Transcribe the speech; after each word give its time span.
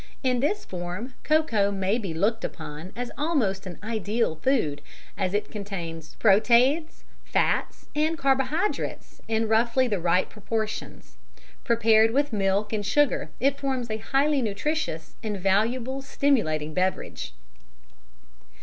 In 0.23 0.39
this 0.39 0.65
form 0.65 1.13
cocoa 1.23 1.69
may 1.69 1.99
be 1.99 2.11
looked 2.11 2.43
upon 2.43 2.91
as 2.95 3.11
almost 3.19 3.67
an 3.67 3.77
ideal 3.83 4.35
food, 4.37 4.81
as 5.15 5.35
it 5.35 5.51
contains 5.51 6.15
proteids, 6.15 7.03
fats, 7.23 7.85
and 7.95 8.17
carbohydrates 8.17 9.21
in 9.27 9.47
roughly 9.47 9.87
the 9.87 9.99
right 9.99 10.27
proportions. 10.27 11.17
Prepared 11.63 12.13
with 12.15 12.33
milk 12.33 12.73
and 12.73 12.83
sugar 12.83 13.29
it 13.39 13.59
forms 13.59 13.91
a 13.91 13.97
highly 13.97 14.41
nutritious 14.41 15.17
and 15.21 15.39
valuable 15.39 16.01
stimulating 16.01 16.73
beverage." 16.73 17.35